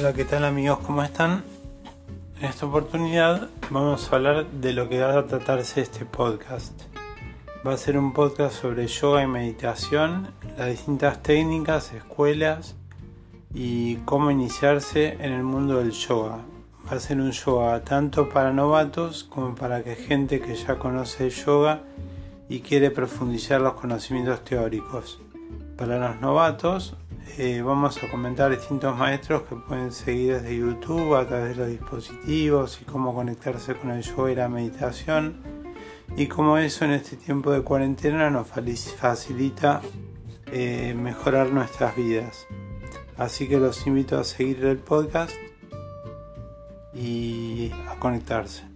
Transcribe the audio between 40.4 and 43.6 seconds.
eh, mejorar nuestras vidas. Así que